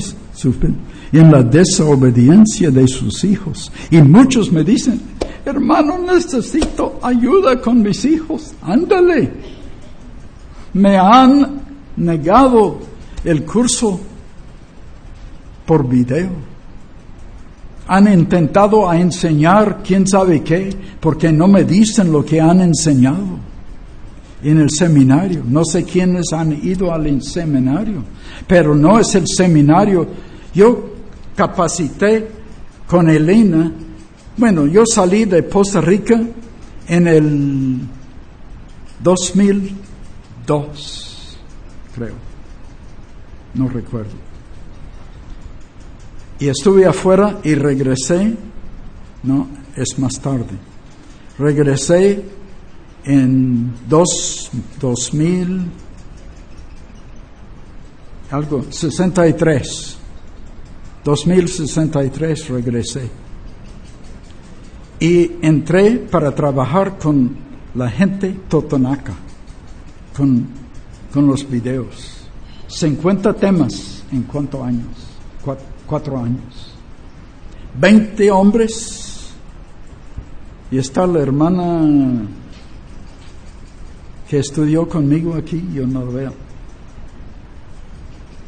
[1.12, 3.71] en la desobediencia de sus hijos.
[3.91, 5.01] Y muchos me dicen,
[5.45, 8.53] hermano, necesito ayuda con mis hijos.
[8.62, 9.30] Ándale.
[10.73, 11.62] Me han
[11.97, 12.80] negado
[13.25, 13.99] el curso
[15.65, 16.30] por video
[17.88, 23.38] han intentado a enseñar quién sabe qué, porque no me dicen lo que han enseñado
[24.43, 25.43] en el seminario.
[25.47, 28.04] No sé quiénes han ido al seminario,
[28.45, 30.06] pero no es el seminario.
[30.54, 30.89] Yo
[31.36, 32.28] capacité
[32.88, 33.71] con Elena,
[34.36, 36.21] bueno, yo salí de Costa Rica
[36.88, 37.80] en el
[39.02, 41.38] 2002,
[41.95, 42.15] creo,
[43.54, 44.26] no recuerdo.
[46.39, 48.36] Y estuve afuera y regresé,
[49.23, 50.56] no, es más tarde.
[51.39, 52.23] Regresé
[53.04, 55.62] en dos, 2000,
[58.32, 59.97] algo, 63.
[61.04, 63.10] 2063 regresé.
[65.00, 67.36] Y entré para trabajar con
[67.76, 69.13] la gente totonaca,
[70.15, 70.47] con,
[71.13, 72.28] con los videos.
[72.67, 75.07] 50 temas en cuántos años.
[75.88, 76.73] Cuatro, años.
[77.80, 79.32] Veinte hombres
[80.69, 82.28] y está la hermana
[84.28, 86.34] que estudió conmigo aquí, yo no lo veo.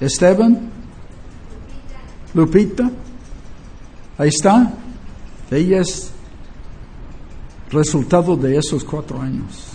[0.02, 0.70] Esteban,
[2.34, 2.92] Lupita,
[4.18, 4.74] ahí está.
[5.50, 6.12] Ella es
[7.72, 9.70] resultado de esos cuatro años.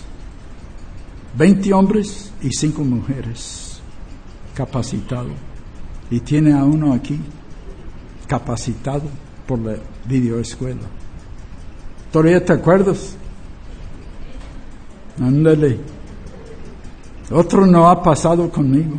[1.37, 3.79] Veinte hombres y cinco mujeres
[4.53, 5.33] capacitados.
[6.11, 7.19] Y tiene a uno aquí
[8.27, 9.03] capacitado
[9.47, 9.75] por la
[10.07, 10.81] videoescuela.
[12.11, 13.15] ¿Todavía te acuerdas?
[15.19, 15.79] Ándale.
[17.31, 18.95] Otro no ha pasado conmigo.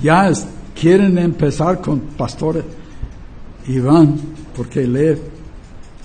[0.00, 0.30] Ya
[0.78, 2.62] quieren empezar con pastor
[3.66, 4.18] Iván,
[4.54, 5.18] porque le he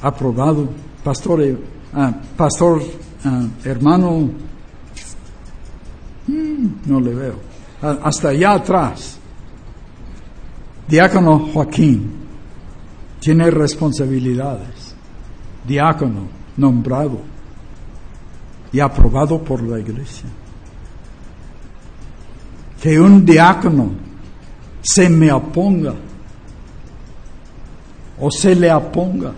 [0.01, 0.69] aprobado.
[1.03, 1.41] Pastor,
[1.93, 2.81] ah, pastor
[3.25, 4.29] ah, hermano,
[6.27, 7.35] mm, no le veo.
[7.81, 9.20] Ah, hasta allá atrás.
[10.91, 12.11] Diácono Joaquín
[13.21, 14.93] tiene responsabilidades.
[15.65, 16.27] Diácono
[16.57, 17.21] nombrado
[18.73, 20.27] y aprobado por la iglesia.
[22.81, 23.91] Que un diácono
[24.81, 25.93] se me oponga
[28.19, 29.31] o se le oponga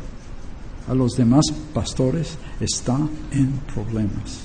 [0.89, 2.97] a los demás pastores está
[3.31, 4.41] en problemas.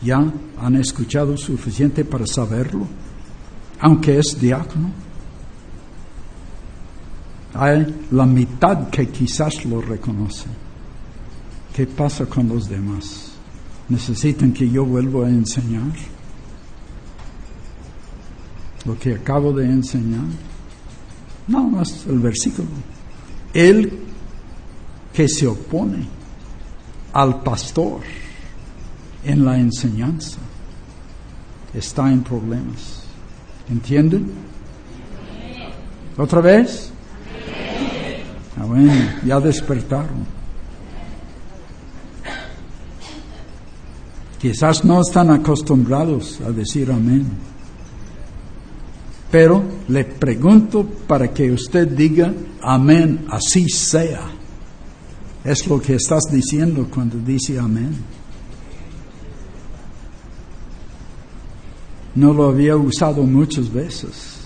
[0.00, 0.24] ¿Ya
[0.60, 2.86] han escuchado suficiente para saberlo?
[3.80, 5.03] Aunque es diácono.
[7.54, 10.46] Hay la mitad que quizás lo reconoce.
[11.74, 13.32] ¿Qué pasa con los demás?
[13.88, 15.92] ¿Necesitan que yo vuelva a enseñar?
[18.84, 20.24] Lo que acabo de enseñar.
[21.46, 22.68] No, más el versículo.
[23.52, 23.92] El
[25.12, 26.06] que se opone
[27.12, 28.00] al pastor
[29.24, 30.38] en la enseñanza
[31.72, 33.04] está en problemas.
[33.70, 34.32] ¿Entienden?
[36.16, 36.93] ¿Otra vez?
[39.26, 40.26] Ya despertaron.
[44.40, 47.26] Quizás no están acostumbrados a decir amén.
[49.30, 54.30] Pero le pregunto para que usted diga amén, así sea.
[55.42, 57.94] Es lo que estás diciendo cuando dice amén.
[62.14, 64.40] No lo había usado muchas veces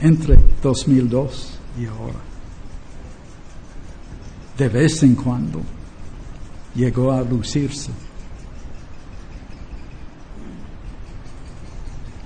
[0.00, 2.33] entre 2002 y ahora.
[4.56, 5.60] De vez en cuando
[6.74, 7.90] llegó a lucirse.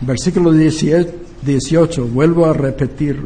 [0.00, 3.24] Versículo 18, vuelvo a repetir.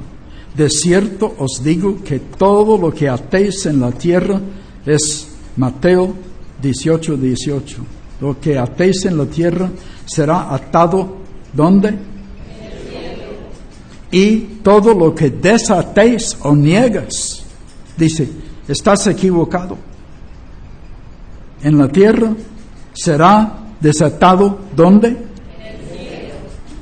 [0.54, 4.40] De cierto os digo que todo lo que atéis en la tierra
[4.84, 6.14] es Mateo
[6.60, 7.76] 18, 18.
[8.20, 9.70] Lo que atéis en la tierra
[10.06, 11.22] será atado
[11.52, 11.94] ¿dónde?
[14.10, 17.44] Y todo lo que desatéis o niegas,
[17.96, 18.28] dice,
[18.72, 19.78] estás equivocado.
[21.62, 22.34] En la tierra
[22.92, 25.16] será desatado ¿dónde?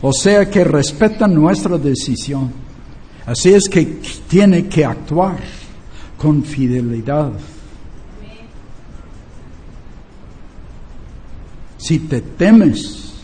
[0.02, 2.50] O sea que respetan nuestra decisión.
[3.26, 5.38] Así es que tiene que actuar
[6.16, 7.32] con fidelidad.
[11.76, 13.14] Si te temes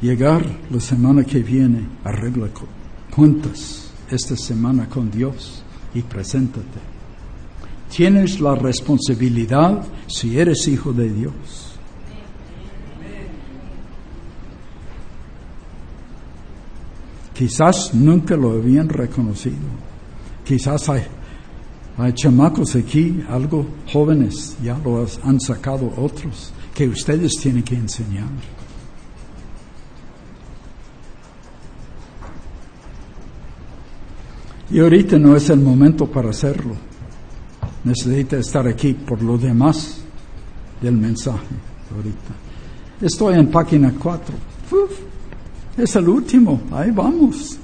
[0.00, 2.48] llegar la semana que viene, arregla
[3.14, 5.62] cuentas esta semana con Dios
[5.94, 6.95] y preséntate.
[7.96, 11.32] Tienes la responsabilidad si eres hijo de Dios.
[17.32, 19.56] Quizás nunca lo habían reconocido.
[20.44, 21.04] Quizás hay,
[21.96, 28.28] hay chamacos aquí, algo jóvenes, ya lo han sacado otros, que ustedes tienen que enseñar.
[34.70, 36.85] Y ahorita no es el momento para hacerlo.
[37.86, 39.98] Necesita estar aquí por lo demás
[40.82, 41.54] del mensaje
[41.94, 42.34] ahorita.
[43.00, 44.34] Estoy en página 4.
[45.76, 47.58] Es el último, ahí vamos.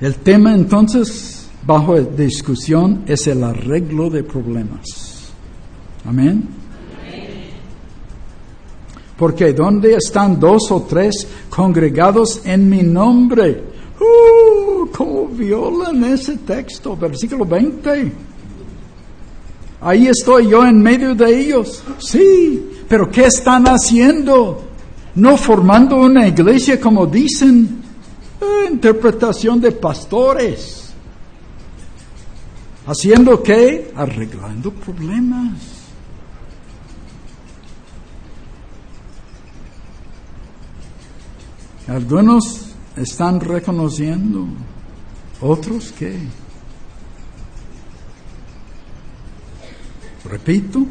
[0.00, 5.34] El tema entonces bajo discusión es el arreglo de problemas.
[6.06, 6.63] Amén.
[9.16, 13.62] Porque donde están dos o tres congregados en mi nombre,
[14.00, 16.96] uh, ¿cómo violan ese texto?
[16.96, 18.12] Versículo 20.
[19.80, 21.82] Ahí estoy yo en medio de ellos.
[21.98, 24.62] Sí, pero ¿qué están haciendo?
[25.14, 27.82] No formando una iglesia como dicen.
[28.40, 30.92] Eh, interpretación de pastores.
[32.86, 33.92] ¿Haciendo qué?
[33.94, 35.83] Arreglando problemas.
[41.86, 44.46] Algunos están reconociendo,
[45.40, 46.18] otros qué.
[50.24, 50.86] Repito,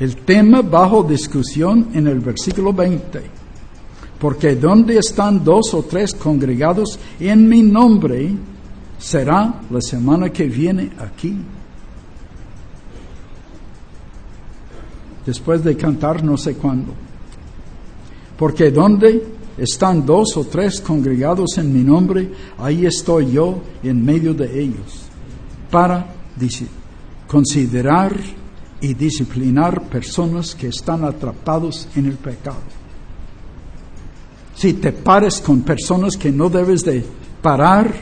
[0.00, 3.22] el tema bajo discusión en el versículo 20,
[4.18, 8.34] porque donde están dos o tres congregados en mi nombre,
[8.98, 11.36] será la semana que viene aquí.
[15.26, 16.94] Después de cantar no sé cuándo.
[18.42, 19.24] Porque donde
[19.56, 22.28] están dos o tres congregados en mi nombre,
[22.58, 25.04] ahí estoy yo en medio de ellos,
[25.70, 26.12] para
[27.28, 28.16] considerar
[28.80, 32.58] y disciplinar personas que están atrapados en el pecado.
[34.56, 37.04] Si te pares con personas que no debes de
[37.40, 37.94] parar,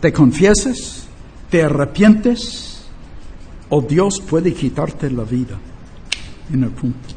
[0.00, 1.04] te confieses,
[1.50, 2.80] te arrepientes,
[3.68, 5.58] o Dios puede quitarte la vida
[6.52, 7.14] en el punto.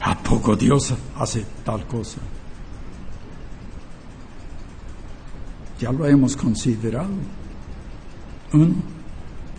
[0.00, 2.18] ¿A poco Dios hace tal cosa?
[5.78, 7.08] Ya lo hemos considerado.
[8.52, 8.74] Uno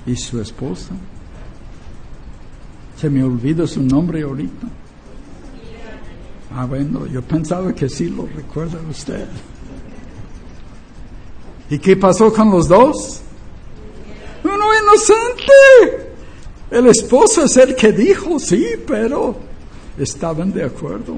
[0.06, 0.94] y su esposa.
[2.98, 4.68] Se me olvida su nombre ahorita.
[6.54, 9.28] Ah, bueno, yo pensaba que sí lo recuerda usted.
[11.70, 13.22] ¿Y qué pasó con los dos?
[14.44, 16.12] Uno inocente.
[16.72, 19.36] El esposo es el que dijo, sí, pero
[19.98, 21.16] estaban de acuerdo.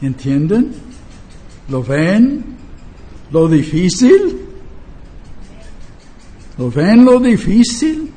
[0.00, 0.72] ¿Entienden?
[1.68, 2.44] ¿Lo ven?
[3.30, 4.40] ¿Lo difícil?
[6.58, 8.10] ¿Lo ven lo difícil?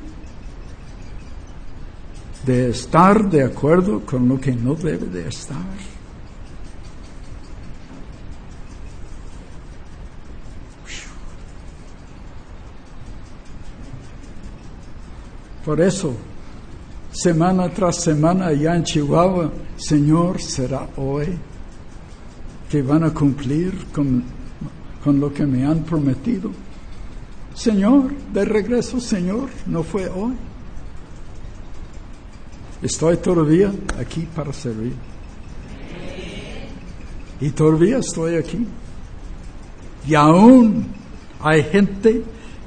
[2.46, 5.95] De estar de acuerdo con lo que no debe de estar.
[15.66, 16.14] Por eso,
[17.12, 21.36] semana tras semana allá en Chihuahua, Señor, será hoy
[22.70, 24.24] que van a cumplir con,
[25.04, 26.52] con lo que me han prometido.
[27.56, 30.34] Señor, de regreso, Señor, no fue hoy.
[32.84, 34.94] Estoy todavía aquí para servir.
[37.42, 38.68] Y todavía estoy aquí.
[40.08, 40.86] Y aún
[41.42, 42.24] hay gente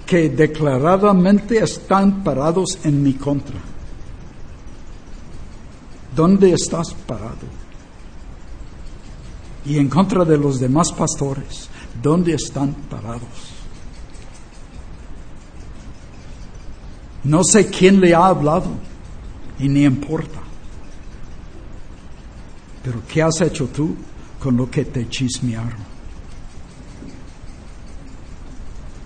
[0.08, 3.58] que declaradamente están parados en mi contra.
[6.16, 7.46] ¿Dónde estás parado?
[9.66, 11.68] Y en contra de los demás pastores,
[12.02, 13.52] ¿dónde están parados?
[17.24, 18.70] No sé quién le ha hablado
[19.58, 20.40] y ni importa.
[22.82, 23.94] Pero ¿qué has hecho tú
[24.40, 25.97] con lo que te chismearon?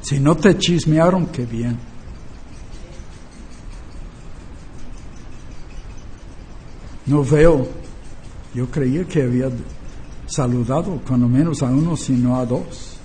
[0.03, 1.79] Si no te chismearon, qué bien.
[7.07, 7.69] No veo.
[8.55, 9.49] Yo creía que había
[10.27, 12.99] saludado cuando menos a uno, sino a dos.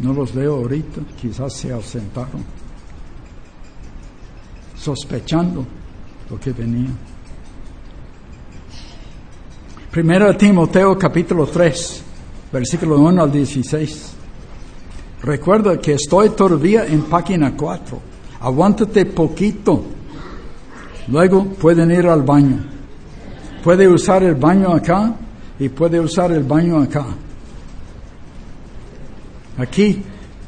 [0.00, 2.44] No los veo ahorita, quizás se ausentaron,
[4.76, 5.64] sospechando
[6.28, 6.90] lo que venía.
[9.90, 12.02] Primero Timoteo capítulo 3,
[12.52, 14.13] versículo 1 al 16.
[15.24, 17.98] Recuerda que estoy todavía en página 4.
[18.40, 19.82] Aguántate poquito.
[21.08, 22.58] Luego pueden ir al baño.
[23.62, 25.16] Puede usar el baño acá
[25.58, 27.06] y puede usar el baño acá.
[29.56, 30.02] Aquí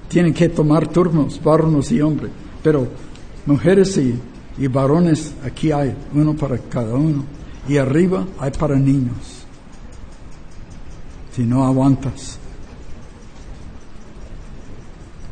[0.09, 2.31] tienen que tomar turnos, varones y hombres.
[2.62, 2.87] Pero
[3.47, 4.20] mujeres y,
[4.59, 7.24] y varones, aquí hay uno para cada uno.
[7.66, 9.47] Y arriba hay para niños.
[11.33, 12.41] Si no aguantas.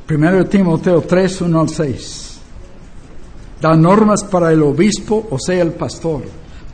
[0.07, 2.41] Primero Timoteo 3, 1 al 6.
[3.61, 6.25] Da normas para el obispo, o sea, el pastor.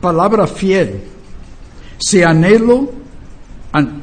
[0.01, 1.01] Palabra fiel.
[1.97, 2.91] Si anhelo
[3.71, 4.01] an,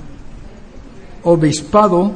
[1.24, 2.12] obispado,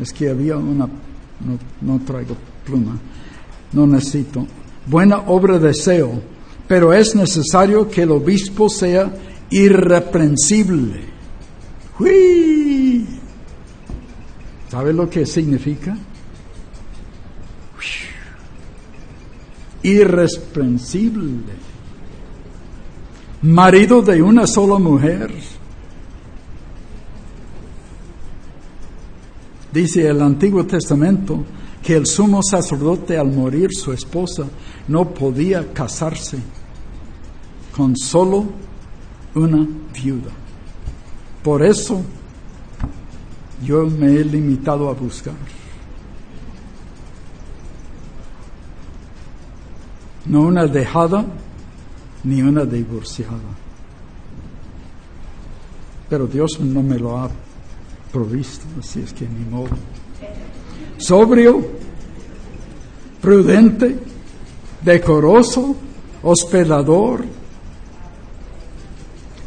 [0.00, 2.98] es que había una, no, no traigo pluma,
[3.72, 4.46] no necesito.
[4.86, 6.20] Buena obra deseo,
[6.66, 9.12] pero es necesario que el obispo sea
[9.50, 11.00] irreprensible.
[12.00, 12.57] ¡Uy!
[14.68, 15.96] ¿Sabe lo que significa?
[19.82, 21.54] Irreprensible.
[23.42, 25.32] Marido de una sola mujer.
[29.72, 31.44] Dice el Antiguo Testamento
[31.82, 34.44] que el sumo sacerdote al morir su esposa
[34.88, 36.38] no podía casarse
[37.74, 38.44] con solo
[39.34, 40.32] una viuda.
[41.42, 42.02] Por eso
[43.64, 45.34] yo me he limitado a buscar.
[50.26, 51.24] No una dejada
[52.24, 53.38] ni una divorciada.
[56.08, 57.30] Pero Dios no me lo ha
[58.12, 59.76] provisto, así es que ni modo.
[60.98, 61.64] Sobrio,
[63.20, 63.98] prudente,
[64.82, 65.76] decoroso,
[66.22, 67.24] hospedador,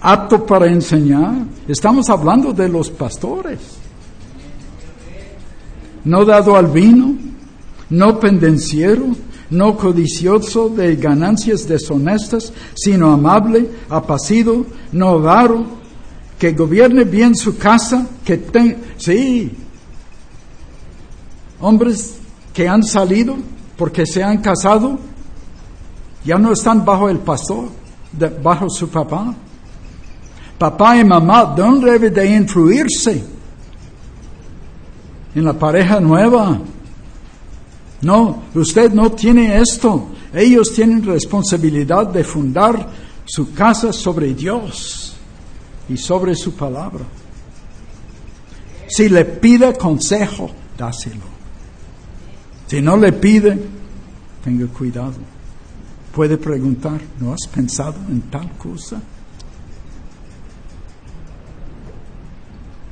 [0.02, 1.46] apto para enseñar.
[1.68, 3.81] Estamos hablando de los pastores.
[6.04, 7.16] No dado al vino,
[7.90, 9.08] no pendenciero,
[9.50, 15.66] no codicioso de ganancias deshonestas, sino amable, apacido, no avaro,
[16.40, 19.52] que gobierne bien su casa, que tenga, sí,
[21.60, 22.18] hombres
[22.54, 23.36] que han salido
[23.78, 24.98] porque se han casado,
[26.24, 27.70] ya no están bajo el pastor,
[28.42, 29.34] bajo su papá.
[30.58, 33.24] Papá y mamá no deben de influirse
[35.36, 36.60] en la pareja nueva.
[38.02, 40.10] No, usted no tiene esto.
[40.34, 42.90] Ellos tienen responsabilidad de fundar
[43.26, 45.16] su casa sobre Dios
[45.88, 47.04] y sobre su palabra.
[48.88, 51.32] Si le pide consejo, dáselo.
[52.68, 53.58] Si no le pide,
[54.44, 55.14] tenga cuidado.
[56.14, 59.02] Puede preguntar, ¿no has pensado en tal cosa?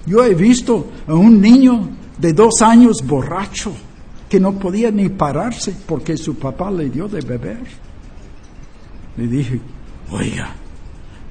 [0.06, 3.74] Yo he visto a un niño de dos años borracho
[4.30, 7.66] que no podía ni pararse porque su papá le dio de beber.
[9.18, 9.60] Le dije,
[10.12, 10.54] oiga,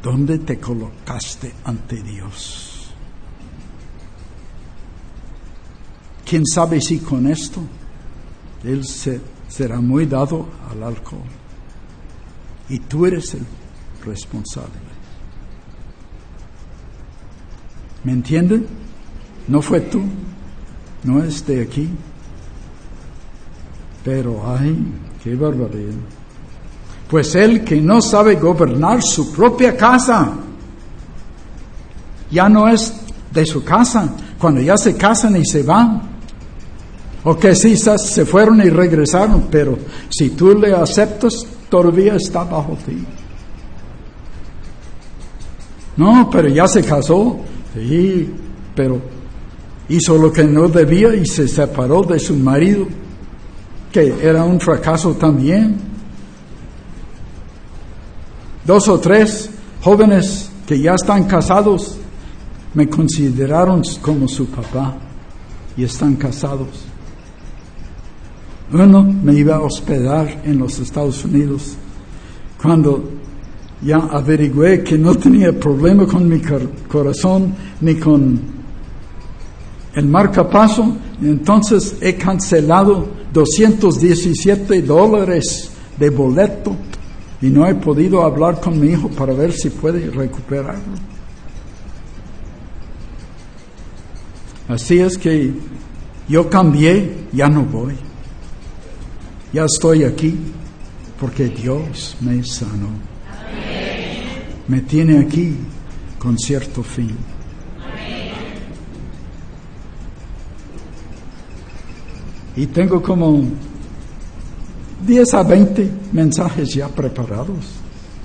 [0.03, 2.93] ¿dónde te colocaste ante Dios?
[6.25, 7.61] ¿Quién sabe si con esto
[8.65, 11.23] él se, será muy dado al alcohol?
[12.69, 13.47] Y tú eres el
[14.05, 14.89] responsable.
[18.05, 18.67] ¿Me entienden?
[19.49, 20.03] No fue tú,
[21.05, 21.89] no es de aquí.
[24.05, 24.77] Pero, ay,
[25.23, 25.95] qué barbaridad.
[27.09, 30.33] Pues el que no sabe gobernar su propia casa,
[32.31, 32.93] ya no es
[33.33, 36.03] de su casa, cuando ya se casan y se van.
[37.25, 39.77] O que sí se fueron y regresaron, pero
[40.09, 41.35] si tú le aceptas,
[41.69, 43.05] todavía está bajo ti.
[45.97, 47.39] No, pero ya se casó,
[47.75, 48.33] sí,
[48.75, 49.01] pero
[49.89, 52.87] hizo lo que no debía y se separó de su marido,
[53.91, 55.77] que era un fracaso también.
[58.65, 61.97] Dos o tres jóvenes que ya están casados
[62.75, 64.95] me consideraron como su papá
[65.77, 66.85] y están casados.
[68.71, 71.77] Uno me iba a hospedar en los Estados Unidos
[72.61, 73.03] cuando
[73.81, 76.43] ya averigüé que no tenía problema con mi
[76.89, 78.58] corazón ni con
[79.99, 86.77] el marcapaso, entonces he cancelado 217 dólares de boleto
[87.41, 90.95] y no he podido hablar con mi hijo para ver si puede recuperarlo.
[94.69, 95.53] Así es que
[96.29, 97.95] yo cambié, ya no voy.
[99.53, 100.37] Ya estoy aquí
[101.19, 103.09] porque Dios me sanó
[104.69, 105.57] me tiene aquí
[106.19, 107.17] con cierto fin.
[112.59, 113.45] Y tengo como
[115.07, 117.67] 10 a 20 mensajes ya preparados.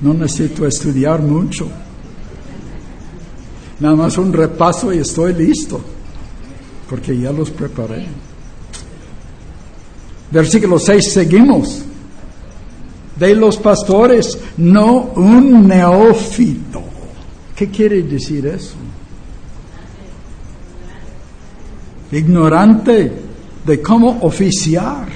[0.01, 1.67] No necesito estudiar mucho.
[3.79, 5.79] Nada más un repaso y estoy listo,
[6.89, 8.07] porque ya los preparé.
[10.31, 11.84] Versículo 6, seguimos
[13.15, 16.81] de los pastores, no un neófito.
[17.55, 18.73] ¿Qué quiere decir eso?
[22.11, 23.32] Ignorante
[23.66, 25.07] de cómo oficiar.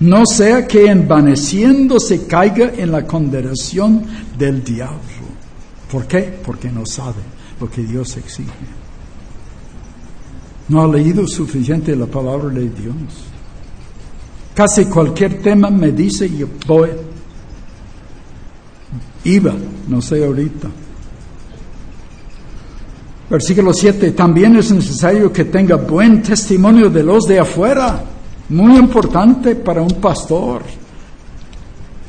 [0.00, 4.04] No sea que envaneciendo se caiga en la condenación
[4.38, 4.98] del diablo.
[5.90, 6.38] ¿Por qué?
[6.44, 7.22] Porque no sabe
[7.60, 8.52] lo que Dios exige.
[10.68, 12.94] No ha leído suficiente la palabra de Dios.
[14.54, 16.90] Casi cualquier tema me dice y yo voy.
[19.24, 19.54] Iba,
[19.88, 20.68] no sé ahorita.
[23.30, 28.02] Versículo 7, también es necesario que tenga buen testimonio de los de afuera,
[28.48, 30.62] muy importante para un pastor,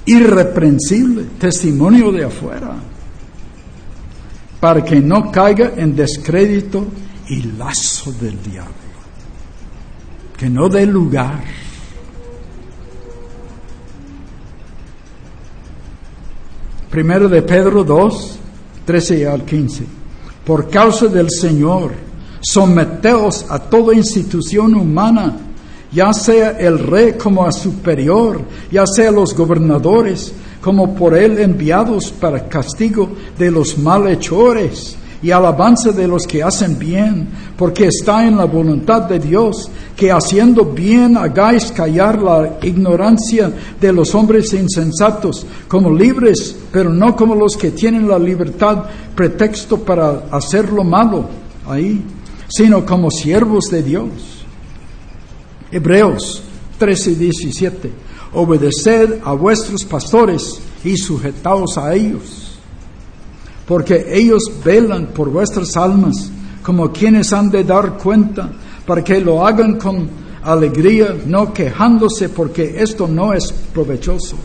[0.06, 2.74] irreprensible, testimonio de afuera,
[4.62, 6.86] para que no caiga en descrédito
[7.28, 8.74] y lazo del diablo,
[10.38, 11.44] que no dé lugar
[16.90, 18.40] Primero de Pedro 2,
[18.86, 19.99] 13 al 15.
[20.50, 21.92] Por causa del Señor,
[22.42, 25.38] someteos a toda institución humana,
[25.92, 28.42] ya sea el rey como a superior,
[28.72, 35.92] ya sea los gobernadores como por él enviados para castigo de los malhechores y alabanza
[35.92, 41.18] de los que hacen bien, porque está en la voluntad de Dios que haciendo bien
[41.18, 47.72] hagáis callar la ignorancia de los hombres insensatos, como libres, pero no como los que
[47.72, 51.26] tienen la libertad pretexto para hacer lo malo
[51.68, 52.02] ahí,
[52.48, 54.46] sino como siervos de Dios.
[55.72, 56.44] Hebreos
[56.78, 57.92] 13 y 17.
[58.34, 62.49] Obedeced a vuestros pastores y sujetaos a ellos
[63.70, 66.32] porque ellos velan por vuestras almas
[66.64, 68.50] como quienes han de dar cuenta,
[68.84, 70.10] para que lo hagan con
[70.42, 74.36] alegría, no quejándose, porque esto no es provechoso.